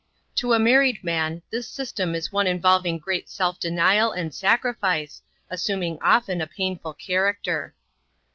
[0.37, 5.99] To a married man, this system is one involving great self denial and sacrifice, assuming
[6.01, 7.75] often a painful character.